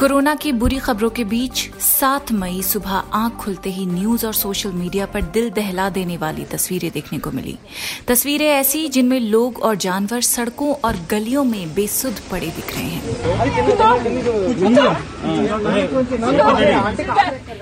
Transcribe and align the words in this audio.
Corona 0.00 0.34
की 0.34 0.50
बुरी 0.52 0.76
खबरों 0.78 1.08
के 1.10 1.24
बीच 1.24 1.62
7 1.80 2.30
मई 2.32 2.60
सुबह 2.62 2.90
आँख 2.90 3.32
खुलते 3.36 3.70
ही 3.70 3.84
न्यूज़ 3.86 4.26
और 4.26 4.34
सोशल 4.34 4.72
मीडिया 4.72 5.06
पर 5.06 5.22
दिल 5.34 5.50
दहला 5.50 5.88
देने 5.90 6.16
वाली 6.16 6.44
तस्वीरें 6.44 6.90
देखने 6.90 7.18
को 7.18 7.30
मिली। 7.30 7.56
तस्वीरें 8.08 8.46
ऐसी 8.46 8.88
जिनमें 8.88 9.18
लोग 9.20 9.58
और 9.58 9.76
जानवर 9.76 10.20
सड़कों 10.20 10.72
और 10.84 10.96
गलियों 11.10 11.44
में 11.44 11.74
बेसुध 11.74 12.20
पड़े 12.30 12.46
दिख 12.46 12.74
रहे 12.74 12.84
हैं। 12.84 13.02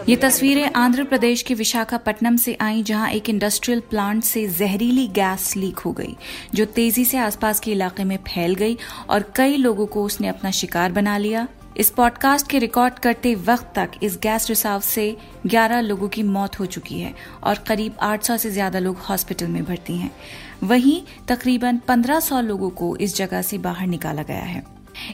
ये 0.08 0.16
तस्वीरें 0.18 0.70
आंध्र 0.76 1.04
प्रदेश 1.04 1.42
के 1.42 1.54
विशाखापट्टनम 1.54 2.36
से 2.36 2.56
आई, 2.60 2.82
जहाँ 2.82 3.10
एक 3.10 3.28
इंडस्ट्रियल 3.28 3.80
प्लांट 3.90 4.22
से 4.24 4.48
जहरीली 4.48 5.08
गैस 5.08 5.56
लीक 5.56 5.78
हो 5.78 5.92
गई, 5.92 6.16
जो 6.54 6.64
तेज़ी 6.64 7.04
से 7.04 7.18
आसपास 7.18 7.60
के 7.60 7.72
इलाके 7.72 8.04
में 8.04 8.18
फैल 8.28 8.54
गई 8.54 8.78
और 9.10 9.32
कई 9.36 9.56
लोगों 9.56 9.86
को 9.86 10.04
उसने 10.04 10.28
अपना 10.28 10.50
शिकार 10.50 10.92
बना 10.92 11.18
लिया। 11.18 11.46
इस 11.78 11.90
पॉडकास्ट 11.90 12.48
के 12.50 12.58
रिकॉर्ड 12.58 12.94
करते 12.94 13.34
वक्त 13.34 13.72
तक 13.74 13.90
इस 14.02 14.18
गैस 14.22 14.48
रिसाव 14.48 14.80
से 14.80 15.16
11 15.46 15.80
लोगों 15.80 16.08
की 16.08 16.22
मौत 16.22 16.58
हो 16.60 16.66
चुकी 16.66 17.00
है 17.00 17.14
और 17.44 17.58
करीब 17.58 17.96
800 18.02 18.36
से 18.38 18.50
ज़्यादा 18.50 18.78
लोग 18.78 18.96
हॉस्पिटल 18.98 19.46
में 19.46 19.64
भर्ती 19.64 19.96
हैं। 19.96 20.10
वहीं 20.62 21.00
तकरीबन 21.28 21.78
1500 21.88 22.40
लोगों 22.40 22.70
को 22.70 22.96
इस 22.96 23.16
जगह 23.16 23.42
से 23.42 23.58
बाहर 23.58 23.86
निकाला 23.86 24.22
गया 24.22 24.42
है। 24.42 24.64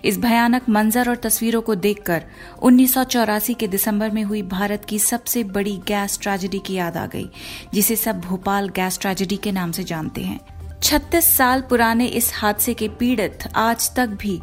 इस 0.05 0.19
भयानक 0.19 0.69
मंजर 0.69 1.08
और 1.08 1.16
तस्वीरों 1.16 1.60
को 1.62 1.74
देखकर 1.74 2.24
उन्नीस 2.62 2.94
सौ 2.94 3.05
चौरासी 3.05 3.55
के 3.55 3.69
दिसंबर 3.69 4.10
में 4.10 4.22
हुई 4.22 4.42
भारत 4.42 4.84
की 4.84 4.98
सबसे 4.98 5.44
बड़ी 5.44 5.77
गैस 5.88 6.19
ट्रेजेडी 6.22 6.58
की 6.58 6.74
याद 6.74 6.96
आ 6.96 7.06
गई, 7.06 7.28
जिसे 7.74 7.96
सब 7.96 8.20
भोपाल 8.20 8.69
गैस 8.69 8.98
ट्रेजेडी 8.98 9.36
के 9.36 9.52
नाम 9.52 9.72
से 9.72 9.84
जानते 9.84 10.20
हैं। 10.20 10.41
36 10.83 11.36
साल 11.36 11.60
पुराने 11.60 12.06
इस 12.06 12.33
हादसे 12.34 12.75
के 12.75 12.88
पीड़ित 12.88 13.38
आज 13.56 13.94
तक 13.97 14.06
भी 14.06 14.41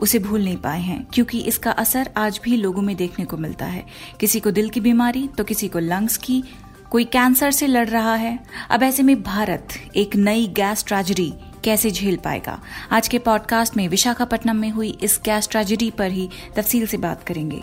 उसे 0.00 0.18
भूल 0.18 0.44
नहीं 0.44 0.56
पाए 0.56 0.80
हैं, 0.80 1.06
क्योंकि 1.14 1.38
इसका 1.38 1.70
असर 1.70 2.10
आज 2.16 2.40
भी 2.44 2.56
लोगों 2.56 2.82
में 2.82 2.94
देखने 2.96 3.24
को 3.24 3.36
मिलता 3.36 3.66
है। 3.66 3.84
किसी 4.20 4.40
को 4.40 4.50
दिल 4.50 4.68
की 4.68 4.80
बीमारी 4.80 5.28
तो 5.28 5.44
किसी 5.44 5.68
को 5.68 5.78
लंग्स 5.78 6.16
की। 6.16 6.42
कोई 6.90 7.04
कैंसर 7.04 7.50
से 7.50 7.66
लड़ 7.66 7.88
रहा 7.88 8.14
है। 8.14 8.38
अब 8.70 8.82
ऐसे 8.82 9.02
में 9.02 9.22
भारत 9.22 9.68
एक 9.96 10.16
नई 10.16 10.46
गैस 10.46 10.84
ट्रेजडी 10.84 11.32
कैसे 11.64 11.90
झेल 11.90 12.16
पाएगा? 12.16 12.58
आज 12.92 13.08
के 13.08 13.18
पॉडकास्ट 13.18 13.76
में 13.76 13.88
विशाखापट्टनम 13.88 14.56
में 14.56 14.70
हुई 14.70 14.98
इस 15.02 15.20
गैस 15.24 15.48
ट्रेजेडी 15.48 15.90
पर 15.90 16.10
ही 16.10 16.28
तफसील 16.56 16.86
से 16.86 16.96
बात 16.96 17.22
करेंगे। 17.22 17.62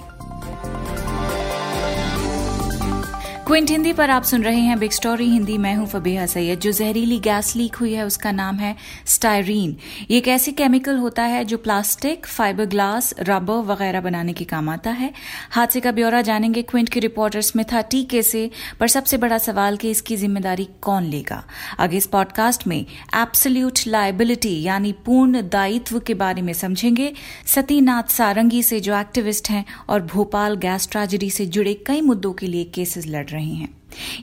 क्विंट, 3.47 3.69
हिंदी 3.71 3.91
पर 3.93 4.09
आप 4.09 4.23
सुन 4.23 4.43
रहे 4.43 4.59
हैं 4.59 4.77
बिग 4.79 4.91
स्टोरी 4.91 5.25
हिंदी 5.25 5.57
मैं 5.57 5.73
हूँ 5.75 5.85
फबीहा 5.87 6.25
सैयद। 6.25 6.59
जो 6.59 6.71
जहरीली 6.71 7.19
गैस 7.19 7.55
लीक 7.55 7.75
हुई 7.75 7.93
है, 7.93 8.05
उसका 8.05 8.31
नाम 8.31 8.55
है 8.55 8.75
स्टायरीन। 9.05 9.75
ये 10.11 10.17
एक 10.17 10.27
ऐसी 10.27 10.51
केमिकल 10.51 10.97
होता 10.97 11.23
है 11.23 11.43
जो 11.45 11.57
प्लास्टिक 11.57 12.25
फाइबर 12.25 12.65
ग्लास 12.65 13.13
रबर 13.19 13.61
वगैरह 13.65 14.01
बनाने 14.01 14.33
के 14.33 14.45
काम 14.45 14.69
आता 14.69 14.89
है। 14.89 15.11
हादसे 15.51 15.79
का 15.79 15.91
ब्यौरा 15.91 16.21
जानेंगे 16.21 16.61
क्विंट 16.61 16.89
की 16.89 16.99
रिपोर्टर 16.99 17.41
स्मिथा 17.41 17.81
टीके 17.81 18.21
से, 18.21 18.49
पर 18.79 18.87
सबसे 18.87 19.17
बड़ा 19.17 19.37
सवाल 19.37 19.77
कि 19.77 19.91
इसकी 19.91 20.15
ज़िम्मेदारी 20.15 20.67
कौन 20.81 21.03
लेगा? 21.03 21.43
आगे 21.79 21.97
इस 21.97 22.07
पॉडकास्ट 22.07 22.67
में 22.67 22.77
एब्सोल्यूट 22.77 23.79
लाइबिलिटी 23.87 24.61
यानी 24.63 24.91
पूर्ण 25.05 25.47
दायित्व 25.49 25.99
के 25.99 26.13
बारे 26.15 26.41
में 26.41 26.53
समझेंगे। 26.53 27.11
सतीनाथ 27.45 28.11
सारंगी 28.11 28.61
से 28.63 28.79
जो 28.79 28.99
एक्टिविस्ट 28.99 29.49
हैं 29.49 29.65
और 29.89 30.01
भोपाल 30.05 30.55
गैस 30.57 30.89
ट्रेजेडी 30.91 31.29
से 31.29 31.45
जुड़े 31.47 31.73
कई 31.87 32.01
मुद्दों 32.01 32.33
के 32.33 32.47
लिए 32.47 32.63
केसेस 32.75 33.07
लड़ 33.07 33.25
रहे 33.27 33.36
रही 33.37 33.55
हैं। 33.55 33.69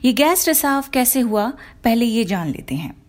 ये 0.05 0.13
गैस 0.13 0.47
रिसाव 0.47 0.83
कैसे 0.93 1.19
हुआ 1.19 1.49
पहले 1.83 2.05
ये 2.05 2.23
जान 2.23 2.47
लेते 2.47 2.75
हैं। 2.75 3.04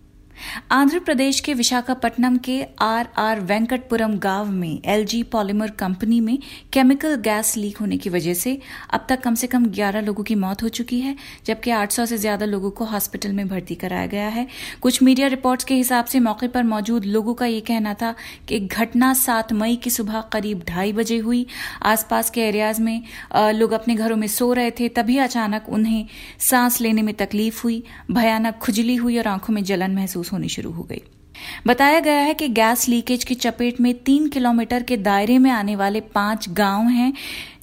आंध्र 0.70 0.98
प्रदेश 0.98 1.40
के 1.40 1.54
विशाखापट्टनम 1.54 2.36
के 2.36 2.62
आर 2.80 3.08
आर 3.18 3.40
वेंकटपुरम 3.40 4.18
गाँव 4.18 4.46
में 4.46 4.80
एलजी 4.84 5.22
पॉलीमर 5.22 5.70
कंपनी 5.70 6.20
में 6.20 6.38
केमिकल 6.72 7.14
गैस 7.14 7.56
लीक 7.56 7.76
होने 7.78 7.96
की 7.96 8.10
वजह 8.10 8.34
से 8.34 8.58
अब 8.90 9.06
तक 9.08 9.20
कम 9.20 9.34
से 9.34 9.46
कम 9.46 9.66
11 9.70 10.02
लोगों 10.02 10.24
की 10.24 10.34
मौत 10.34 10.62
हो 10.62 10.68
चुकी 10.68 11.00
है, 11.00 11.14
जबकि 11.46 11.70
800 11.70 12.06
से 12.06 12.18
ज़्यादा 12.18 12.46
लोगों 12.46 12.70
को 12.70 12.84
हॉस्पिटल 12.84 13.32
में 13.32 13.48
भर्ती 13.48 13.74
कराया 13.74 14.06
गया 14.06 14.28
है। 14.28 14.46
कुछ 14.82 15.02
मीडिया 15.02 15.28
रिपोर्ट्स 15.28 15.64
के 15.64 15.74
हिसाब 15.74 16.04
से 16.04 16.20
मौके 16.20 16.48
पर 16.48 16.62
मौजूद 16.64 17.04
लोगों 17.04 17.34
का 17.34 17.46
ये 17.46 17.60
कहना 17.60 17.94
था 17.94 18.14
कि 18.48 18.60
घटना 18.60 19.12
सात 19.14 19.52
मई 19.52 19.76
की 19.76 19.90
सुबह 19.90 20.20
करीब 20.32 20.62
ढाई 20.68 20.92
बजे 20.92 21.18
हुई। 21.18 21.46
आसपास 21.82 22.30
के 22.30 22.40
एरियाज़ 22.40 22.82
में 22.82 23.02
लोग 23.34 23.72
अपने 23.72 23.94
घरों 23.94 24.16
में 24.16 24.26
सो 24.28 24.52
रहे 24.52 24.70
थे, 24.70 24.88
तभी 24.88 25.18
अचानक 25.18 25.68
उन्हें 25.68 26.06
सांस 26.40 26.80
लेने 26.80 27.02
में 27.02 27.14
तकलीफ़ 27.14 27.62
हुई, 27.64 27.82
भयानक 28.10 28.58
खुजली 28.58 28.96
हुई 28.96 29.18
और 29.18 29.28
आँखों 29.28 29.54
में 29.54 29.62
जलन 29.64 29.94
महसूस 29.94 30.25
होनी 30.32 30.48
शुरू 30.48 30.70
हो 30.70 30.82
गई। 30.82 31.02
बताया 31.66 31.98
गया 32.00 32.20
है 32.20 32.34
कि 32.34 32.46
गैस 32.48 32.86
लीकेज 32.88 33.24
की 33.24 33.34
चपेट 33.34 33.80
में 33.80 33.92
तीन 33.96 34.28
किलोमीटर 34.28 34.82
के 34.82 34.96
दायरे 34.96 35.36
में 35.38 35.50
आने 35.50 35.74
वाले 35.76 36.00
पाँच 36.14 36.48
गाँव 36.50 36.88
हैं, 36.88 37.12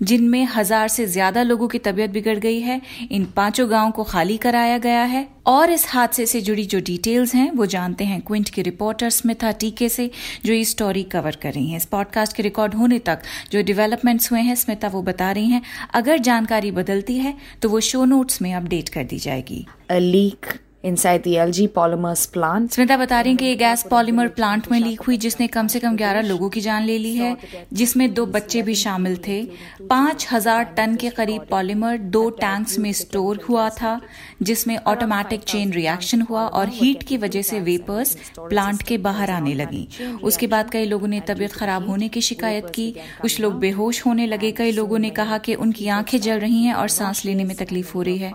जिनमें 0.01 0.46
हज़ार 0.46 0.88
से 0.88 1.06
ज़्यादा 1.06 1.44
लोगों 1.44 1.68
की 1.68 1.79
तबीयत 1.79 2.09
बिगड़ 2.09 2.38
गई 2.38 2.59
है। 2.59 2.79
इन 3.12 3.25
पाँचों 3.35 3.69
गाँवों 3.72 3.91
को 3.91 4.03
खाली 4.03 4.38
कराया 4.38 4.78
गया 4.78 5.03
है। 5.03 5.28
और 5.46 5.72
इस 5.72 5.85
हादसे 5.90 6.25
से 6.25 6.41
जुड़ी 6.41 6.66
जो 6.66 6.79
डिटेल्स 6.81 7.34
हैं, 7.35 7.50
वो 7.52 7.66
जानते 7.66 8.03
हैं 8.03 8.19
क्विंट 8.22 8.50
की 8.50 8.62
रिपोर्टर 8.62 9.09
स्मिथा 9.09 9.52
टीके 9.53 9.90
से, 9.90 10.09
जो 10.46 10.53
ये 10.53 10.63
स्टोरी 10.66 11.03
कवर 11.06 11.35
कर 11.35 11.53
रही 11.53 11.69
हैं। 11.69 11.78
इस 11.78 11.85
पॉडकास्ट 11.85 12.35
के 12.35 12.44
रिकॉर्ड 12.44 12.73
होने 12.73 13.00
तक 13.02 13.22
जो 13.52 13.63
डेवलपमेंट्स 13.63 14.31
हुए 14.31 14.41
हैं 14.41 14.56
स्मिता 14.56 14.88
वो 14.88 15.02
बता 15.03 15.31
रही 15.31 15.50
हैं। 15.50 15.62
अगर 15.94 16.18
जानकारी 16.19 16.72
बदलती 16.73 17.18
है 17.18 17.34
तो 17.62 17.69
वो 17.69 17.79
शो 17.81 18.06
नोट्स 18.06 18.41
में 18.41 18.53
अपडेट 18.53 18.90
कर 18.90 19.03
दी 19.03 19.19
जाएगी। 19.19 19.66
Leak 19.91 20.53
inside 20.84 21.24
the 21.24 21.34
LG 21.38 21.68
Polymers 21.70 22.24
plant. 22.34 22.74
Smita 22.74 22.98
बता 22.98 23.20
रही 23.22 23.36
कि 23.36 23.46
ये 23.46 23.56
गैस 23.56 23.84
पॉलीमर 23.90 24.28
प्लांट 24.28 24.68
में 24.72 24.80
लीक 24.80 25.02
हुई 25.02 25.18
जिसने 25.18 25.48
कम 25.48 25.68
से 25.68 25.80
कम 25.80 25.98
11 25.98 26.22
लोगों 26.22 26.50
की 26.50 26.62
जान 26.62 26.84
ले 26.84 26.98
ली 26.98 27.16
है, 27.16 27.36
जिसमें 27.74 28.14
दो 28.14 28.26
बच्चे 28.26 28.62
भी 28.62 28.76
शामिल 28.76 29.18
थे। 29.28 29.42
पाँच 29.90 30.28
हज़ार 30.32 30.64
टन 30.78 30.96
के 30.96 31.10
करीब 31.10 31.46
पॉलीमर 31.50 31.98
दो 31.98 32.30
टैंक्स 32.30 32.78
में 32.80 32.92
स्टोर 32.94 33.40
हुआ 33.50 33.70
था, 33.70 34.00
जिसमें 34.42 34.78
ऑटोमेटिक 34.78 35.44
चेन 35.44 35.72
रिएक्शन 35.72 36.22
हुआ 36.22 36.46
और 36.48 36.70
हीट 36.70 37.04
की 37.04 37.18
वजह 37.18 37.42
से 37.42 37.60
वेपर्स 37.60 38.16
प्लांट 38.40 38.82
के 38.82 38.98
बाहर 38.98 39.32
आने 39.32 39.54
लगी। 39.54 39.88
उसके 40.24 40.48
बाद 40.48 40.70
कई 40.70 40.86
लोगों 40.86 41.08
ने 41.08 41.20
तबियत 41.20 41.54
खराब 41.54 41.88
होने 41.90 42.10
की 42.10 42.22
शिकायत 42.22 42.70
की। 42.76 42.90
कुछ 43.22 43.40
लोग 43.40 43.60
बेहोश 43.60 44.06
होने 44.06 44.28
लगे। 44.28 44.52
कई 44.52 44.72
लोगों 44.72 45.00
ने 45.00 45.10
कहा 45.12 45.38
कि 45.38 45.56
उनकी 45.56 45.88
आँखें 45.88 46.20
जल 46.22 46.40
रही 46.40 46.64
हैं 46.64 46.74
और 46.74 46.88
सांस 46.90 47.26
लेने 47.26 47.44
में 47.44 47.56
तकलीफ़ 47.56 47.94
हो 47.94 48.02
रही 48.02 48.18
है। 48.18 48.34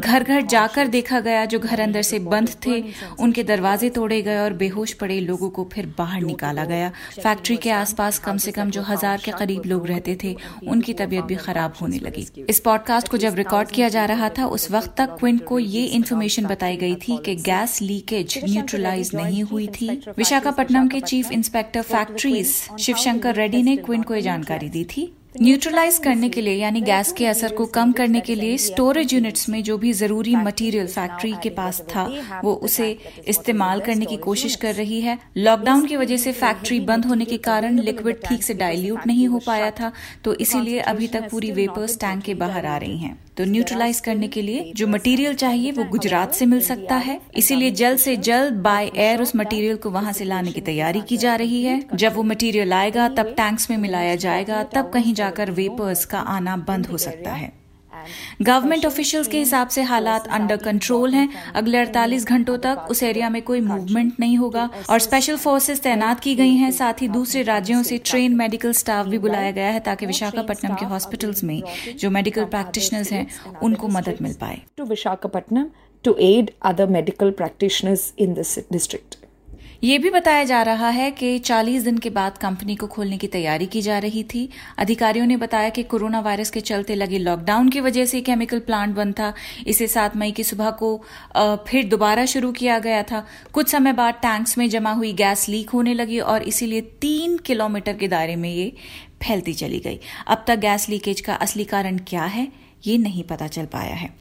घर 0.00 0.22
घर 0.22 0.40
जाकर 0.46 0.86
देखा 0.88 1.20
गया, 1.20 1.44
जो 1.44 1.58
घर 1.58 1.79
अंदर 1.80 2.02
से 2.02 2.18
बंद 2.26 2.54
थे, 2.66 2.82
उनके 3.18 3.42
दरवाजे 3.44 3.90
तोड़े 3.90 4.20
गए 4.22 4.38
और 4.38 4.52
बेहोश 4.54 4.92
पड़े 4.94 5.18
लोगों 5.20 5.50
को 5.50 5.68
फिर 5.72 5.86
बाहर 5.98 6.22
निकाला 6.22 6.64
गया। 6.64 6.90
फैक्ट्री 7.12 7.56
के 7.56 7.70
आसपास 7.72 8.18
कम 8.18 8.36
से 8.36 8.52
कम 8.52 8.70
जो 8.70 8.82
हज़ार 8.82 9.20
के 9.24 9.32
करीब 9.32 9.66
लोग 9.66 9.86
रहते 9.86 10.16
थे, 10.24 10.34
उनकी 10.68 10.92
तबीयत 10.94 11.24
भी 11.24 11.36
खराब 11.36 11.74
होने 11.80 11.98
लगी। 11.98 12.26
इस 12.48 12.60
पॉडकास्ट 12.60 13.08
को 13.08 13.16
जब 13.18 13.34
रिकॉर्ड 13.34 13.70
किया 13.70 13.88
जा 13.88 14.04
रहा 14.04 14.28
था, 14.28 14.46
उस 14.48 14.70
वक्त 14.70 14.94
तक 14.98 15.16
क्विंट 15.18 15.44
को 15.44 15.58
ये 15.58 15.84
इन्फॉर्मेशन 15.92 16.46
बताई 16.46 16.76
गई 16.76 16.94
थी 16.98 17.18
कि 17.24 17.34
गैस 17.42 17.80
लीकेज 17.82 18.38
न्यूट्रलाइज 18.44 19.10
नहीं 19.14 19.42
हुई 19.44 19.66
थी। 19.70 19.88
विशाखापट्टनम 20.18 20.88
के 20.88 21.00
chief 21.02 21.32
inspector 21.32 21.82
factories 21.84 22.54
Shivshankar 22.80 23.34
Reddy 23.34 23.62
ने 23.62 23.76
क्विंट 23.78 24.04
को 24.04 24.14
ये 24.14 24.22
जानकारी 24.22 24.68
दी 24.68 24.84
थी। 24.86 25.12
न्यूट्रलाइज 25.34 25.98
करने 25.98 26.28
के 26.28 26.40
लिए, 26.40 26.54
यानी 26.54 26.80
गैस 26.80 27.12
के 27.12 27.26
असर 27.26 27.52
को 27.52 27.66
कम 27.66 27.92
करने 27.92 28.20
के 28.20 28.34
लिए 28.34 28.56
स्टोरेज 28.58 29.12
यूनिट्स 29.14 29.48
में 29.48 29.62
जो 29.62 29.76
भी 29.78 29.92
ज़रूरी 29.92 30.34
मटेरियल 30.36 30.86
फैक्ट्री 30.88 31.32
के 31.42 31.50
पास 31.50 31.80
था, 31.90 32.04
वो 32.44 32.54
उसे 32.54 32.90
इस्तेमाल 33.28 33.80
करने 33.80 34.06
की 34.06 34.16
कोशिश 34.18 34.56
कर 34.56 34.74
रही 34.74 35.00
है। 35.00 35.18
लॉकडाउन 35.36 35.86
की 35.86 35.96
वजह 35.96 36.16
से 36.16 36.32
फैक्ट्री 36.32 36.80
बंद 36.82 37.06
होने 37.06 37.24
के 37.24 37.36
कारण 37.40 37.78
लिक्विड 37.80 38.20
ठीक 38.26 38.42
से 38.42 38.54
डाइल्यूट 38.56 39.06
नहीं 39.06 39.28
हो 39.28 39.40
पाया 39.46 39.70
था 39.70 39.92
तो 40.24 40.34
इसीलिए 40.36 40.80
अभी 40.90 41.08
तक 41.08 41.30
पूरी 41.30 41.52
वेपर्स 41.52 41.98
टैंक 42.00 42.22
के 42.22 42.34
बाहर 42.36 42.66
आ 42.66 42.76
रही 42.76 42.98
हैं। 42.98 43.18
तो 43.40 43.44
न्यूट्रलाइज 43.44 44.00
करने 44.00 44.28
के 44.28 44.42
लिए 44.42 44.72
जो 44.76 44.86
मटेरियल 44.86 45.34
चाहिए 45.34 45.70
वो 45.72 45.84
गुजरात 45.84 46.34
से 46.34 46.46
मिल 46.46 46.60
सकता 46.60 46.96
है। 46.96 47.20
इसीलिए 47.36 47.70
जल्द 47.70 47.98
से 47.98 48.16
जल्द 48.16 48.54
बाय 48.54 48.90
एयर 48.96 49.22
उस 49.22 49.36
मटेरियल 49.36 49.76
को 49.76 49.90
वहाँ 49.90 50.12
से 50.12 50.24
लाने 50.24 50.52
की 50.52 50.60
तैयारी 50.60 51.00
की 51.00 51.16
जा 51.16 51.36
रही 51.36 51.62
है। 51.64 51.82
जब 51.94 52.14
वो 52.14 52.22
मटेरियल 52.22 52.72
आएगा, 52.72 53.08
तब 53.08 53.34
टैंक्स 53.36 53.70
में 53.70 53.76
मिलाया 53.76 54.14
जाएगा, 54.16 54.62
तब 54.62 54.90
कहीं 54.90 55.14
जाकर 55.14 55.50
वेपर्स 55.50 56.04
का 56.04 56.18
आना 56.18 56.56
बंद 56.56 56.86
हो 56.86 56.98
सकता 56.98 57.30
है। 57.30 57.59
गवर्नमेंट 58.42 58.86
ऑफिशियल्स 58.86 59.28
के 59.28 59.38
हिसाब 59.38 59.68
से 59.68 59.82
हालात 59.82 60.26
अंडर 60.28 60.56
कंट्रोल 60.56 61.14
हैं। 61.14 61.28
अगले 61.54 61.78
48 61.78 62.24
घंटों 62.26 62.56
तक 62.58 62.86
उस 62.90 63.02
एरिया 63.02 63.28
में 63.30 63.40
कोई 63.42 63.60
मूवमेंट 63.60 64.20
नहीं 64.20 64.36
होगा 64.38 64.68
और 64.90 64.98
स्पेशल 65.00 65.36
फोर्सेस 65.36 65.82
तैनात 65.82 66.20
की 66.20 66.34
गई 66.34 66.54
हैं, 66.54 66.70
साथ 66.72 67.02
ही 67.02 67.08
दूसरे 67.10 67.42
राज्यों 67.42 67.82
से 67.82 67.98
ट्रेन 68.04 68.36
मेडिकल 68.36 68.72
स्टाफ 68.74 69.06
भी 69.06 69.18
बुलाया 69.18 69.50
गया 69.50 69.70
है 69.70 69.80
ताकि 69.80 70.06
विशाखापट्टनम 70.06 70.74
के 70.74 70.86
हॉस्पिटल्स 70.86 71.44
में 71.44 71.62
जो 71.96 72.10
मेडिकल 72.10 72.44
प्रैक्टिशनर्स 72.46 73.12
हैं, 73.12 73.26
उनको 73.62 73.88
मदद 73.90 74.18
मिल 74.22 74.34
पाए। 74.40 74.60
To 74.76 74.84
Visakhapatnam 74.86 75.66
to 76.04 76.16
aid 76.20 76.50
other 76.62 76.86
medical 76.88 77.30
practitioners 77.32 78.12
in 78.18 78.34
this 78.34 78.58
district 78.72 79.16
ये 79.82 79.98
भी 79.98 80.10
बताया 80.10 80.42
जा 80.44 80.60
रहा 80.62 80.88
है 80.88 81.10
कि 81.10 81.38
40 81.38 81.84
दिन 81.84 81.98
के 81.98 82.10
बाद 82.10 82.36
कंपनी 82.38 82.74
को 82.76 82.86
खोलने 82.86 83.18
की 83.18 83.26
तैयारी 83.26 83.66
की 83.66 83.80
जा 83.82 83.98
रही 83.98 84.22
थी। 84.24 84.48
अधिकारियों 84.78 85.26
ने 85.26 85.36
बताया 85.36 85.68
कि 85.68 85.82
कोरोना 85.82 86.20
वायरस 86.20 86.50
के 86.50 86.60
चलते 86.60 86.94
लगे 86.94 87.18
लॉकडाउन 87.18 87.68
की 87.68 87.80
वजह 87.80 88.04
से 88.04 88.20
केमिकल 88.20 88.58
प्लांट 88.60 88.94
बंद 88.96 89.14
था। 89.14 89.32
इसे 89.66 89.86
सात 89.86 90.16
मई 90.16 90.30
की 90.30 90.44
सुबह 90.44 90.70
को 90.82 90.96
फिर 91.68 91.88
दोबारा 91.88 92.26
शुरू 92.26 92.52
किया 92.52 92.78
गया 92.78 93.02
था। 93.02 93.24
कुछ 93.52 93.68
समय 93.68 93.92
बाद 93.92 94.14
टैंक्स 94.22 94.56
में 94.58 94.68
जमा 94.70 94.92
हुई 94.92 95.12
गैस 95.14 95.48
लीक 95.48 95.70
होने 95.70 95.94
लगी 95.94 96.18
और 96.20 96.42
इसीलिए 96.42 96.80
तीन 97.00 97.38
किलोमीटर 97.38 97.96
के 97.96 98.08
दायरे 98.08 98.36
में 98.36 98.50
ये 98.50 98.72
फैलती 99.22 99.52
चली 99.54 99.80
गई। 99.80 100.00
अब 100.26 100.44
तक 100.46 100.58
गैस 100.58 100.88
लीकेज 100.88 101.20
का 101.20 101.34
असली 101.36 101.64
कारण 101.66 101.98
क्या 102.08 102.24
है, 102.24 102.48
ये 102.86 102.98
नहीं 102.98 103.24
पता 103.24 103.46
चल 103.48 103.66
पाया 103.66 103.94
है। 103.94 104.19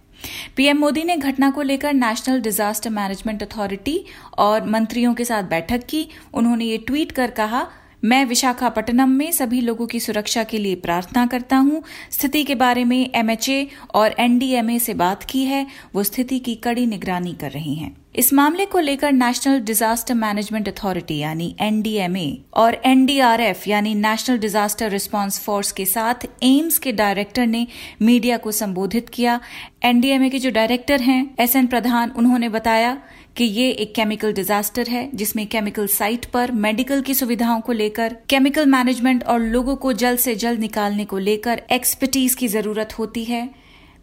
पीएम 0.56 0.78
मोदी 0.78 1.04
ने 1.04 1.18
घटना 1.18 1.50
को 1.52 1.62
लेकर 1.62 1.94
नेशनल 1.94 2.42
डिजास्टर 2.42 2.90
मैनेजमेंट 2.90 3.44
अथॉरिटी 3.44 4.04
और 4.38 4.66
मंत्रियों 4.66 5.14
के 5.14 5.26
साथ 5.26 5.44
बैठक 5.44 5.86
की। 5.86 6.08
उन्होंने 6.34 6.66
ये 6.66 6.78
ट्वीट 6.78 7.12
कर 7.12 7.32
कहा 7.32 7.68
मैं 8.04 8.24
विशाखापट्टनम 8.26 9.10
में 9.10 9.32
सभी 9.32 9.62
लोगों 9.62 9.86
की 9.88 10.00
सुरक्षा 10.00 10.44
के 10.44 10.58
लिए 10.58 10.76
प्रार्थना 10.76 11.26
करता 11.26 11.58
हूँ। 11.58 11.82
स्थिति 12.12 12.44
के 12.44 12.56
बारे 12.56 12.84
में 12.84 13.10
एमएचए 13.16 13.68
और 13.96 14.16
एनडीएमए 14.20 14.78
से 14.80 14.94
बात 14.94 15.24
की 15.24 15.44
है। 15.44 15.66
वो 15.96 16.04
स्थिति 16.04 16.40
की 16.40 16.56
कड़ी 16.56 16.86
निगरानी 16.86 17.34
कर 17.34 17.52
रही 17.52 17.76
हैं। 17.76 17.96
इस 18.16 18.34
मामले 18.34 18.66
को 18.66 18.80
लेकर 18.80 19.12
नेशनल 19.12 19.60
डिजास्टर 19.60 20.14
मैनेजमेंट 20.14 20.70
अथॉरिटी 20.70 21.18
यानी 21.18 21.56
एनडीएमए 21.60 22.38
और 22.54 22.82
एनडीआरएफ 22.86 23.68
यानी 23.68 23.94
नेशनल 23.96 24.38
डिजास्टर 24.38 24.90
रिस्पांस 24.90 25.40
फोर्स 25.40 25.72
के 25.72 25.86
साथ 25.86 26.26
एम्स 26.44 26.78
के 26.78 26.92
डायरेक्टर 26.92 27.48
ने 27.48 27.68
मीडिया 28.02 28.38
को 28.38 28.52
संबोधित 28.52 29.10
किया। 29.10 29.40
एनडीएमए 29.84 30.30
के 30.30 30.40
जो 30.40 30.52
डायरेक्टर 30.52 31.02
हैं 31.02 31.36
एस 31.40 31.56
एन 31.56 31.68
प्रधान 31.68 32.12
उन्होंने 32.12 32.50
बताया 32.50 32.98
कि 33.40 33.46
ये 33.46 33.70
एक 33.72 33.94
केमिकल 33.96 34.34
डिजास्टर 34.34 34.88
है, 34.88 35.10
जिसमें 35.16 35.46
केमिकल 35.48 35.86
साइट 35.88 36.26
पर 36.26 36.52
मेडिकल 36.54 37.02
की 37.02 37.14
सुविधाओं 37.14 37.62
को 37.62 37.72
लेकर 37.72 38.16
केमिकल 38.30 38.66
मैनेजमेंट 38.66 39.24
और 39.24 39.40
लोगों 39.40 39.76
को 39.76 39.94
जल्द 39.94 40.20
से 40.20 40.36
जल्द 40.36 40.60
निकालने 40.60 41.06
को 41.06 41.18
लेकर 41.18 41.62
एक्सपर्टीज 41.72 42.36
की 42.36 42.48
ज़रूरत 42.48 42.98
होती 43.00 43.24
है। 43.24 43.50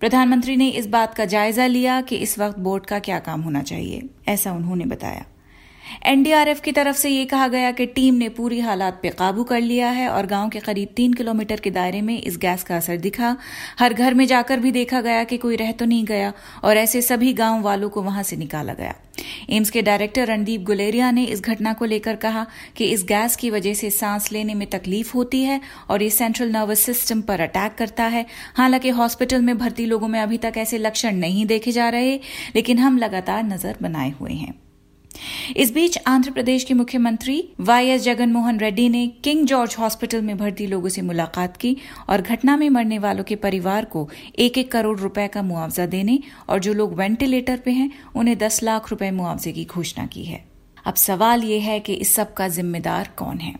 प्रधानमंत्री 0.01 0.57
ने 0.57 0.69
इस 0.71 0.87
बात 0.87 1.15
का 1.15 1.25
जायजा 1.25 1.67
लिया 1.67 2.01
कि 2.01 2.17
इस 2.17 2.39
वक्त 2.39 2.59
बोर्ड 2.59 2.87
का 2.87 2.99
क्या 2.99 3.19
काम 3.21 3.41
होना 3.41 3.63
चाहिए, 3.63 4.03
ऐसा 4.29 4.53
उन्होंने 4.53 4.85
बताया। 4.87 5.25
एनडीआरएफ 6.07 6.61
की 6.61 6.73
तरफ़ 6.73 6.97
से 6.97 7.11
ये 7.11 7.25
कहा 7.25 7.49
गया 7.49 7.71
कि 7.71 7.87
टीम 7.87 8.15
ने 8.15 8.29
पूरी 8.29 8.61
हालात 8.61 8.99
पे 9.03 9.11
काबू 9.11 9.45
कर 9.45 9.61
लिया 9.61 9.91
है 9.91 10.09
और 10.09 10.27
गाँव 10.27 10.49
के 10.49 10.61
करीब 10.61 10.89
तीन 10.97 11.13
किलोमीटर 11.13 11.61
के 11.61 11.71
दायरे 11.71 12.01
में 12.03 12.21
इस 12.21 12.37
गैस 12.39 12.63
का 12.63 12.77
असर 12.77 12.97
दिखा। 12.97 13.37
हर 13.79 13.93
घर 13.93 14.15
में 14.15 14.27
जाकर 14.27 14.61
भी 14.61 14.73
देखा 14.73 15.01
गया 15.01 15.25
कि 15.25 15.37
कोई 15.37 15.57
रह 15.57 15.73
तो 15.73 15.85
नहीं 15.85 16.05
गया 16.05 16.33
और 16.65 16.77
ऐसे 16.77 17.03
सभी 17.03 17.33
गाँव 17.33 17.63
वालों 17.63 17.89
को 17.89 18.03
वहाँ 18.03 18.23
से 18.23 18.37
निकाला 18.37 18.75
गया। 18.75 18.95
एम्स 19.51 19.71
के 19.71 19.83
डायरेक्टर 19.83 20.27
रणदीप 20.27 20.63
गुलेरिया 20.63 21.11
ने 21.11 21.25
इस 21.25 21.41
घटना 21.41 21.73
को 21.73 21.85
लेकर 21.85 22.17
कहा 22.17 22.47
कि 22.77 22.85
इस 22.85 23.05
गैस 23.05 23.37
की 23.37 23.51
वजह 23.51 23.75
से 23.75 23.91
सांस 23.91 24.31
लेने 24.33 24.55
में 24.55 24.69
तकलीफ़ 24.71 25.13
होती 25.15 25.43
है 25.43 25.61
और 25.91 26.03
ये 26.03 26.11
सेंट्रल 26.11 26.51
नर्वस 26.51 26.81
सिस्टम 26.81 27.21
पर 27.21 27.41
अटैक 27.41 27.75
करता 27.75 28.05
है। 28.05 28.27
हालाँकि 28.57 28.89
हॉस्पिटल 28.91 29.43
में 29.43 29.57
भर्ती 29.59 29.87
लोगों 29.87 30.09
में 30.09 30.21
अभी 30.21 30.39
तक 30.39 30.55
ऐसे 30.57 30.79
लक्षण 30.79 31.17
नहीं 31.17 31.47
देखे 31.47 31.73
जा 31.73 31.89
रहे, 31.89 32.15
लेकिन 32.57 32.79
हम 32.79 32.99
लगातार 32.99 33.43
नज़र 33.45 33.77
बनाए 33.83 34.13
हुए 34.21 34.33
हैं। 34.33 34.66
इस 35.57 35.75
बीच 35.75 35.99
आंध्र 36.07 36.31
प्रदेश 36.31 36.65
के 36.65 36.75
मुख्यमंत्री 36.75 37.49
वाई 37.61 37.87
एस 37.87 38.03
जगनमोहन 38.03 38.59
रेड्डी 38.59 38.89
ने 38.89 39.07
किंग 39.07 39.47
जॉर्ज 39.47 39.77
हॉस्पिटल 39.79 40.23
में 40.23 40.39
भर्ती 40.39 40.67
लोगों 40.67 40.89
से 40.89 41.03
मुलाकात 41.03 41.57
की 41.57 41.77
और 42.09 42.23
घटना 42.23 42.57
में 42.57 42.71
मरने 42.71 42.99
वालों 42.99 43.25
के 43.25 43.37
परिवार 43.37 43.85
को 43.85 44.11
एक 44.39 44.59
एक 44.59 44.73
करोड़ 44.73 44.99
रुपए 44.99 45.29
का 45.29 45.43
मुआवजा 45.43 45.87
देने 45.87 46.19
और 46.49 46.59
जो 46.59 46.73
लोग 46.73 46.95
वेंटिलेटर 46.95 47.57
पे 47.57 47.71
हैं, 47.71 47.91
उन्हें 48.17 48.39
दस 48.39 48.63
लाख 48.63 48.91
रुपए 48.91 49.11
मुआवजे 49.11 49.53
की 49.53 49.65
घोषणा 49.65 50.07
की 50.07 50.25
है। 50.25 50.45
अब 50.85 50.95
सवाल 50.95 51.45
यह 51.45 51.65
है 51.65 51.81
कि 51.81 51.95
इस 51.95 52.15
सब 52.15 52.35
का 52.35 52.49
जिम्मेदार 52.49 53.11
कौन 53.17 53.39
है? 53.39 53.55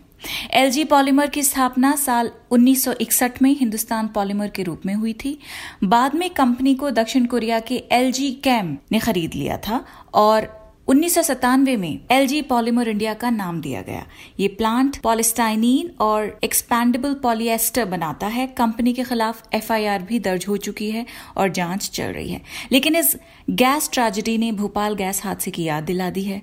एलजी 0.51 0.83
पॉलीमर 0.83 1.27
की 1.27 1.43
स्थापना 1.43 1.95
साल 1.95 2.31
1961 2.51 3.41
में 3.41 3.51
हिंदुस्तान 3.51 4.07
पॉलीमर 4.07 4.47
के 4.47 4.63
रूप 4.63 4.81
में 4.85 4.93
हुई 4.93 5.13
थी। 5.13 5.39
बाद 5.83 6.15
में 6.15 6.29
कंपनी 6.29 6.75
को 6.75 6.91
दक्षिण 6.91 7.25
कोरिया 7.25 7.59
के 7.59 7.83
एलजी 7.91 8.31
कैम 8.31 8.77
ने 8.91 8.99
खरीद 8.99 9.33
लिया 9.33 9.57
था 9.57 9.85
और 10.13 10.56
उन्नीस 10.87 11.15
सौ 11.15 11.21
सत्तानवे 11.21 11.75
में 11.77 11.99
एलजी 12.11 12.41
पॉलीमर 12.41 12.87
इंडिया 12.87 13.13
का 13.13 13.29
नाम 13.29 13.59
दिया 13.61 13.81
गया। 13.81 14.05
ये 14.39 14.47
प्लांट 14.47 14.97
पॉलिस्टाइनिन 14.97 15.89
और 16.01 16.39
एक्सपैंडेबल 16.43 17.13
पॉलिएस्टर 17.13 17.85
बनाता 17.85 18.27
है। 18.27 18.45
कंपनी 18.47 18.93
के 18.93 19.03
खिलाफ 19.03 19.55
एफआईआर 19.55 20.01
भी 20.01 20.19
दर्ज 20.19 20.45
हो 20.47 20.55
चुकी 20.57 20.89
है 20.91 21.05
और 21.37 21.49
जाँच 21.49 21.89
चल 21.89 22.11
रही 22.11 22.29
है। 22.29 22.41
लेकिन 22.71 22.95
इस 22.95 23.15
गैस 23.49 23.89
ट्रेजेडी 23.93 24.37
ने 24.37 24.51
भोपाल 24.51 24.95
गैस 24.95 25.21
हादसे 25.23 25.51
की 25.51 25.63
याद 25.63 25.83
दिला 25.83 26.09
दी 26.09 26.23
है। 26.23 26.41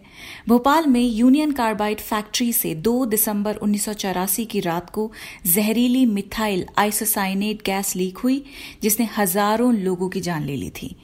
भोपाल 0.48 0.86
में 0.86 1.00
यूनियन 1.00 1.52
कार्बाइड 1.52 2.00
फैक्ट्री 2.00 2.52
से 2.52 2.74
2 2.82 3.04
दिसंबर 3.06 3.56
उन्नीस 3.56 3.84
सौ 3.84 3.92
चौरासी 3.94 4.44
की 4.44 4.60
रात 4.60 4.90
को 4.90 5.10
जहरीली 5.46 6.04
मिथाइल 6.06 6.66
आइसोसाइनेट 6.78 7.62
गैस 7.66 7.96
लीक 7.96 8.18
हुई, 8.18 8.42
जिसने 8.82 9.08
हज़ारों 9.16 9.74
लोगों 9.74 10.08
की 10.08 10.20
जान 10.20 10.44
ले 10.44 10.56
ली 10.56 10.70
थी। 10.72 10.96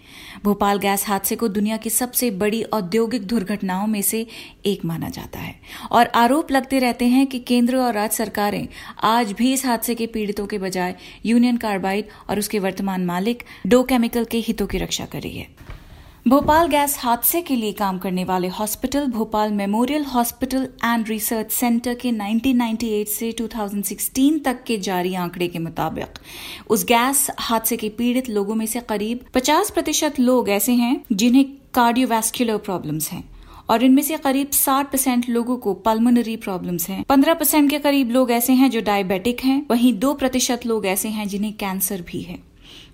भोपाल 0.45 0.79
गैस 0.79 1.07
हादसे 1.07 1.37
को 1.37 1.49
दुनिया 1.49 1.77
की 1.77 1.91
सबसे 1.91 2.31
बड़ी 2.31 2.63
औद्योगिक 2.63 3.27
दुर्घटनाओं 3.27 3.87
में 3.87 4.03
से 4.03 4.27
एक 4.67 4.85
माना 4.85 5.09
जाता 5.09 5.39
है। 5.39 5.55
और 5.93 6.07
आरोप 6.07 6.53
लगते 6.53 6.79
रहते 6.79 7.07
हैं 7.07 7.27
कि 7.27 7.39
केंद्र 7.39 7.77
और 7.77 7.95
राज्य 7.95 8.17
सरकारें 8.17 8.69
आज 9.03 9.33
भी 9.33 9.53
इस 9.53 9.67
हादसे 9.67 9.95
के 9.95 10.07
पीड़ितों 10.07 10.47
के 10.47 10.59
बजाय 10.59 10.95
यूनियन 11.27 11.57
कार्बाइड 11.57 12.09
और 12.31 12.39
उसके 12.39 12.59
वर्तमान 12.59 13.05
मालिक 13.05 13.43
डो 13.67 13.83
केमिकल 13.83 14.25
के 14.25 14.39
हितों 14.39 14.67
की 14.67 14.79
रक्षा 14.79 15.05
कर 15.05 15.21
रही 15.21 15.39
है। 15.39 15.80
भोपाल 16.29 16.67
गैस 16.67 16.97
हादसे 16.99 17.41
के 17.43 17.55
लिए 17.57 17.73
काम 17.73 17.99
करने 17.99 18.25
वाले 18.25 18.49
hospital, 18.49 19.07
Bhopal 19.07 19.53
memorial 19.53 20.03
hospital 20.05 20.69
and 20.85 21.09
research 21.09 21.53
centre 21.53 21.95
के 21.95 22.11
1998 22.13 23.07
से 23.09 23.33
2016 23.33 24.45
तक 24.45 24.63
के 24.67 24.77
जारी 24.79 25.15
आंकड़े 25.15 25.49
के 25.49 25.59
मुताबिक, 25.59 26.19
उस 26.71 26.85
गैस 26.85 27.27
हादसे 27.39 27.77
के 27.77 27.89
पीड़ित 27.89 28.29
लोगों 28.29 28.55
में 28.55 28.67
से 28.67 28.81
करीब 28.81 29.25
50 29.35 29.71
प्रतिशत 29.71 30.21
लोग 30.21 30.49
ऐसे 30.49 30.73
हैं 30.73 31.01
जिन्हें 31.13 31.45
कार्डियोवैस्कुलर 31.75 32.59
प्रॉब्लम्स 32.59 33.11
हैं 33.11 33.25
और 33.71 33.85
इनमें 33.85 34.03
से 34.03 34.17
करीब 34.19 34.51
60 34.51 34.93
परसेंट 34.93 35.29
लोगों 35.29 35.57
को 35.57 35.75
पल्मोनरी 35.75 36.37
प्रॉब्लम्स 36.37 36.89
हैं। 36.89 37.05
15 37.05 37.35
परसेंट 37.35 37.71
के 37.71 37.79
करीब 37.79 38.11
लोग 38.11 38.31
ऐसे 38.31 38.53
हैं 38.53 38.71
जो 38.71 38.81
डायबिटिक 38.83 39.45
हैं, 39.45 39.67
वहीं 39.71 39.99
दो 39.99 40.15
प्रतिशत 40.15 40.67
लोग 40.67 40.87
ऐसे 40.87 41.09
हैं 41.09 41.29
जिन्हें 41.29 41.53
कैंसर 41.53 42.03
भी 42.03 42.23
है। 42.23 42.50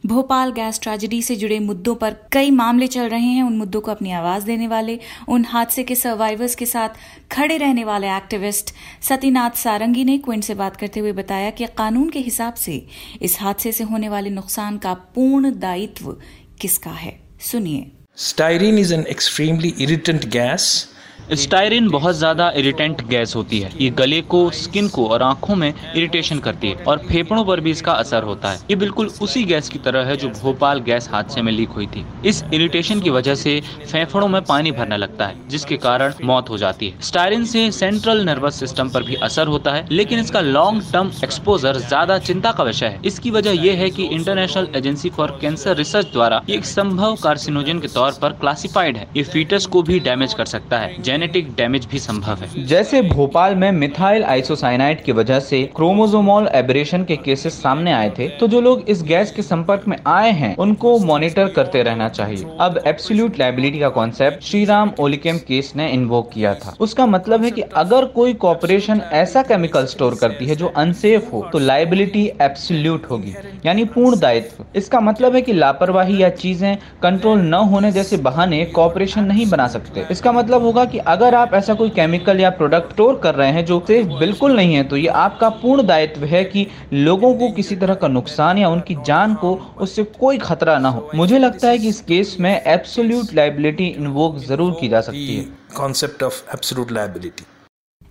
भोपाल 0.07 0.53
गैस 0.53 0.81
ट्रेजेडी 0.83 1.23
से 1.23 1.37
जुड़े 1.37 1.59
मुद्दों 1.59 1.95
पर 1.95 2.17
कई 2.33 2.51
मामले 2.51 2.87
चल 2.87 3.09
रहे 3.09 3.27
हैं। 3.27 3.43
उन 3.43 3.57
मुद्दों 3.57 3.81
को 3.81 3.91
अपनी 3.91 4.13
आवाज़ 4.13 4.45
देने 4.45 4.67
वाले, 4.67 4.99
उन 5.29 5.45
हादसे 5.45 5.83
के 5.83 5.95
सर्वाइवर्स 5.95 6.55
के 6.55 6.67
साथ 6.67 6.89
खड़े 7.33 7.57
रहने 7.57 7.85
वाले 7.85 8.11
एक्टिविस्ट 8.11 8.75
सतीनाथ 9.03 9.51
सारंगी 9.51 10.05
ने 10.05 10.19
क्विंट 10.19 10.45
से 10.45 10.55
बात 10.55 10.77
करते 10.77 11.01
हुए 11.01 11.13
बताया 11.13 11.51
कि 11.51 11.67
कानून 11.67 12.11
के 12.11 12.19
हिसाब 12.19 12.55
से 12.55 12.87
इस 13.23 13.41
हादसे 13.41 13.73
से 13.73 13.85
होने 13.85 14.09
वाले 14.09 14.31
नुकसान 14.31 14.79
का 14.79 14.95
पूर्ण 14.95 15.59
दायित्व 15.59 16.17
किसका 16.61 16.91
है? 16.91 17.21
सुनिए। 17.41 17.91
Styrene 18.19 18.85
is 18.85 18.93
an 18.93 19.05
extremely 19.05 19.87
irritant 19.87 20.31
gas 20.31 20.87
styrene 21.35 21.89
बहुत 21.91 22.15
ज़्यादा 22.15 22.51
इरिटेंट 22.57 23.01
गैस 23.09 23.35
होती 23.37 23.59
है। 23.61 23.71
ये 23.81 23.89
गले 23.91 24.21
को 24.25 24.51
स्किन 24.51 24.89
को 24.89 25.07
और 25.07 25.23
आँखों 25.23 25.55
में 25.57 25.69
इरिटेशन 25.69 26.39
करती 26.39 26.69
है 26.69 26.85
और 26.85 26.99
फेफड़ों 26.99 27.45
पर 27.45 27.61
भी 27.61 27.71
इसका 27.71 27.93
असर 27.93 28.23
होता 28.23 28.51
है। 28.51 28.59
ये 28.71 28.77
बिल्कुल 28.77 29.11
उसी 29.23 29.43
गैस 29.45 29.69
की 29.69 29.79
तरह 29.79 30.05
है 30.07 30.17
जो 30.17 30.29
भोपाल 30.33 30.81
गैस 30.81 31.09
हादसे 31.13 31.43
में 31.43 31.51
लीक 31.53 31.69
हुई 31.69 31.87
थी। 31.87 32.05
इस 32.25 32.43
इरिटेशन 32.55 33.01
की 33.01 33.11
वजह 33.11 33.35
से 33.35 33.61
फेफड़ों 33.83 34.29
में 34.29 34.41
पानी 34.43 34.71
भरने 34.73 34.97
लगता 34.97 35.27
है, 35.27 35.37
जिसके 35.49 35.77
कारण 35.77 36.13
मौत 36.25 36.51
हो 36.51 36.59
जाती 36.59 36.89
है। 36.89 37.01
स्टायरिन 37.01 37.45
से 37.45 37.71
सेंट्रल 37.73 38.25
नर्वस 38.25 38.61
सिस्टम 38.61 38.89
पर 38.89 39.03
भी 39.03 39.15
असर 39.23 39.47
होता 39.47 39.73
है, 39.73 39.87
लेकिन 39.91 40.21
इसका 40.21 40.41
लॉन्ग 40.41 40.83
टर्म 40.93 41.11
एक्सपोजर 41.25 41.77
ज़्यादा 41.79 42.19
चिंता 42.21 42.53
का 42.53 42.65
विषय 42.65 42.87
है। 42.87 43.01
इसकी 43.05 43.31
वजह 43.31 43.65
यह 43.65 43.79
है 43.79 43.91
की 43.91 44.05
international 44.05 44.69
agency 44.77 45.11
for 45.11 45.39
cancer 45.41 45.77
research 45.77 46.13
द्वारा 46.13 46.43
एक 46.51 46.65
संभव 46.67 47.17
कार्सिनोजन 47.23 47.81
के 47.81 47.89
तौर 47.89 48.19
पर 48.23 48.33
क्लासिफाइड 48.41 48.97
है। 48.97 49.09
ये 49.17 49.23
फीटस 49.25 49.67
को 49.67 49.83
भी 49.83 50.01
डैमेज 50.01 50.35
कर 50.35 50.45
सकता 50.47 50.79
है 50.79 50.95
जेनेटिक 51.17 51.49
डैमेज 51.57 51.87
भी 51.91 51.99
संभव 51.99 52.39
है। 52.39 52.65
जैसे 52.67 53.01
भोपाल 53.03 53.55
में 53.55 53.71
मिथाइल 53.73 54.25
आइसोसाइनाइड 54.25 55.03
की 55.05 55.13
वजह 55.13 55.39
से 55.41 55.63
क्रोमोजोमोल 55.77 56.49
एबरेशन 56.55 57.05
के 57.05 57.17
केसेस 57.19 57.55
सामने 57.55 57.93
आए 57.93 58.11
थे 58.19 58.27
तो 58.31 58.49
जो 58.49 58.61
लोग 58.61 58.83
इस 58.91 59.03
गैस 59.03 59.31
के 59.33 59.43
संपर्क 59.43 59.85
में 59.89 59.97
आए 60.07 60.31
हैं, 60.33 60.55
उनको 60.57 60.99
मॉनिटर 61.01 61.49
करते 61.51 61.83
रहना 61.83 62.09
चाहिए। 62.11 62.45
अब 62.61 62.81
एब्सोल्यूट 62.87 63.39
लाइबिलिटी 63.39 63.79
का 63.81 63.89
कॉन्सेप्ट 63.91 64.43
श्री 64.45 64.65
राम 64.65 64.91
ओलिकेम 65.01 65.39
केस 65.49 65.73
ने 65.77 65.89
इन्वोक 65.91 66.31
किया 66.33 66.55
था। 66.57 66.75
उसका 66.81 67.07
मतलब 67.07 67.45
है 67.45 67.51
कि 67.51 67.63
अगर 67.77 68.05
कोई 68.17 68.35
कॉपोरेशन 68.37 69.01
ऐसा 69.15 69.43
केमिकल 69.45 69.87
स्टोर 69.87 70.15
करती 70.21 70.47
है 70.47 70.57
जो 70.57 70.73
अनसेफ 70.77 71.33
हो 71.33 71.45
तो 71.53 71.59
लाइबिलिटी 71.61 72.27
एब्सोल्यूट 72.41 73.11
होगी, 73.11 73.35
यानी 73.67 73.85
पूर्ण 73.87 74.19
दायित्व। 74.19 74.65
इसका 74.77 75.01
मतलब 75.01 75.35
है 75.35 75.43
कि 75.43 75.53
लापरवाही 75.55 76.23
या 76.23 76.29
चीज़ें 76.37 76.77
कंट्रोल 77.03 77.41
न 77.41 77.65
होने 77.73 77.93
जैसे 77.93 78.17
बहाने 78.23 78.65
कॉपोरेशन 78.75 79.25
नहीं 79.27 79.49
बना 79.51 79.69
सकते। 79.69 80.07
इसका 80.11 80.33
मतलब 80.33 80.63
होगा 80.63 80.85
कि 80.87 80.99
अगर 81.07 81.35
आप 81.35 81.53
ऐसा 81.55 81.75
कोई 81.75 81.91
केमिकल 81.91 82.41
या 82.41 82.51
प्रोडक्ट 82.51 82.93
स्टोर 82.93 83.19
कर 83.19 83.35
रहे 83.35 83.51
हैं 83.53 83.65
जो 83.65 83.79
सेफ़ 83.89 84.09
बिल्कुल 84.19 84.57
नहीं 84.57 84.75
है 84.75 84.83
तो 84.85 84.97
ये 84.97 85.09
आपका 85.19 85.49
पूर्ण 85.57 85.87
दायित्व 85.87 86.25
है 86.25 86.43
कि 86.45 86.67
लोगों 86.93 87.33
को 87.35 87.51
किसी 87.51 87.77
तरह 87.77 87.95
का 87.95 88.09
नुकसान 88.09 88.59
या 88.59 88.69
उनकी 88.69 88.97
जान 89.07 89.35
को 89.35 89.55
उससे 89.81 90.05
कोई 90.19 90.39
खतरा 90.39 90.79
ना 90.79 90.89
हो। 90.89 91.11
मुझे 91.15 91.39
लगता 91.39 91.69
है 91.69 91.79
कि 91.79 91.89
इस 91.89 92.01
केस 92.03 92.37
में 92.41 92.51
एब्सोल्यूट 92.53 93.35
लाइबिलिटी 93.35 93.87
इन्वोक 93.89 94.39
ज़रूर 94.39 94.77
की 94.81 94.89
जा 94.89 95.01
सकती 95.01 95.37
है। 95.37 95.45
Concept 95.77 96.23
of 96.23 96.43
absolute 96.55 96.93
liability 96.93 97.45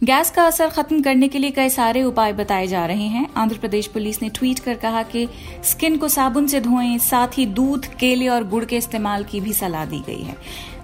gas 0.03 0.29
का 0.29 0.43
असर 0.43 0.69
खत्म 0.69 1.01
करने 1.01 1.27
के 1.27 1.39
लिए 1.39 1.51
कई 1.51 1.69
सारे 1.69 2.01
उपाय 2.03 2.33
बताए 2.33 2.65
जा 2.67 2.85
रहे 2.85 3.05
हैं। 3.07 3.27
आंध्र 3.37 3.57
प्रदेश 3.57 3.87
पुलिस 3.87 4.21
ने 4.21 4.29
ट्वीट 4.29 4.59
कर 4.59 4.73
कहा 4.75 5.03
कि 5.03 5.27
स्किन 5.63 5.97
को 5.97 6.07
साबुन 6.07 6.47
से 6.47 6.59
धोएँ, 6.61 6.97
साथ 6.99 7.37
ही 7.37 7.45
दूध, 7.45 7.85
केले 7.95 8.27
और 8.27 8.47
गुड़ 8.49 8.63
के 8.65 8.77
इस्तेमाल 8.77 9.23
की 9.23 9.39
भी 9.41 9.53
सलाह 9.53 9.85
दी 9.85 9.99
गई 10.07 10.21
है। 10.21 10.35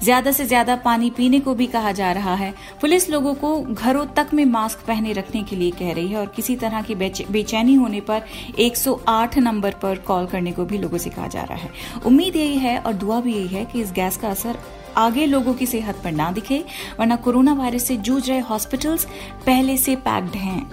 ज़्यादा 0.03 0.31
से 0.31 0.45
ज़्यादा 0.45 0.75
पानी 0.75 1.09
पीने 1.09 1.39
को 1.39 1.53
भी 1.55 1.67
कहा 1.67 1.91
जा 1.91 2.11
रहा 2.11 2.35
है। 2.35 2.53
पुलिस 2.81 3.09
लोगों 3.09 3.33
को 3.33 3.55
घरों 3.61 4.05
तक 4.15 4.33
में 4.33 4.45
मास्क 4.45 4.85
पहने 4.87 5.13
रखने 5.13 5.43
के 5.43 5.55
लिए 5.55 5.71
कह 5.71 5.93
रही 5.93 6.07
है 6.07 6.17
और 6.17 6.33
किसी 6.35 6.55
तरह 6.55 6.81
की 6.81 6.95
बेचैनी 6.95 7.73
होने 7.75 8.01
पर 8.01 8.21
108 8.59 9.37
नंबर 9.37 9.75
पर 9.81 9.97
कॉल 9.97 10.25
करने 10.25 10.51
को 10.51 10.65
भी 10.65 10.77
लोगों 10.77 10.97
से 10.97 11.09
कहा 11.09 11.27
जा 11.27 11.43
रहा 11.43 11.57
है। 11.57 11.71
उम्मीद 12.05 12.35
यही 12.35 12.57
है 12.57 12.77
और 12.79 12.93
दुआ 12.93 13.19
भी 13.21 13.35
यही 13.35 13.47
है 13.47 13.65
कि 13.65 13.81
इस 13.81 13.91
गैस 13.91 14.17
का 14.17 14.29
असर 14.29 14.57
आगे 14.97 15.25
लोगों 15.25 15.53
की 15.53 15.65
सेहत 15.65 16.01
पर 16.03 16.11
ना 16.11 16.31
दिखे, 16.31 16.63
वरना 16.99 17.15
कोरोना 17.15 17.53
वायरस 17.53 17.87
से 17.87 17.97
जूझ 17.97 18.27
रहे 18.29 18.39
हॉस्पिटल्स 18.39 19.05
पहले 19.45 19.77
से 19.77 19.95
पैक्ड 19.95 20.35
हैं। 20.35 20.71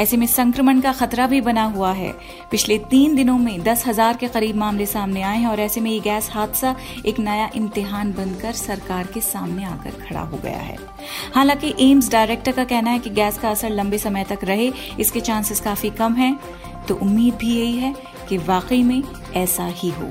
ऐसे 0.00 0.16
में 0.16 0.26
संक्रमण 0.26 0.80
का 0.80 0.92
खतरा 0.92 1.26
भी 1.26 1.40
बना 1.40 1.64
हुआ 1.64 1.92
है। 1.92 2.12
पिछले 2.50 2.76
तीन 2.78 3.14
दिनों 3.14 3.36
में 3.38 3.62
दस 3.62 3.86
हज़ार 3.86 4.16
के 4.16 4.28
करीब 4.28 4.56
मामले 4.56 4.86
सामने 4.86 5.22
आए 5.22 5.38
हैं 5.38 5.46
और 5.46 5.60
ऐसे 5.60 5.80
में 5.80 5.90
ये 5.90 6.00
गैस 6.00 6.28
हादसा 6.32 6.74
एक 7.06 7.18
नया 7.18 7.48
इम्तिहान 7.56 8.12
बनकर 8.12 8.52
सरकार 8.52 9.06
के 9.06 9.20
सामने 9.20 9.64
आकर 9.64 9.90
खड़ा 9.90 10.20
हो 10.20 10.38
गया 10.38 10.58
है। 10.58 10.76
हालाँकि 11.34 11.74
एम्स 11.80 12.10
डायरेक्टर 12.10 12.52
का 12.52 12.64
कहना 12.64 12.90
है 12.90 12.98
कि 12.98 13.10
गैस 13.10 13.38
का 13.38 13.50
असर 13.50 13.70
लंबे 13.70 13.98
समय 13.98 14.24
तक 14.24 14.44
रहे, 14.44 14.72
इसके 15.00 15.20
चांसेस 15.20 15.60
काफ़ी 15.60 15.90
कम 15.90 16.14
हैं। 16.14 16.38
तो 16.88 16.94
उम्मीद 16.94 17.34
भी 17.34 17.56
यही 17.56 17.76
है 17.76 17.94
कि 18.28 18.38
वाकई 18.38 18.82
में 18.82 19.02
ऐसा 19.36 19.66
ही 19.66 19.90
हो। 19.90 20.10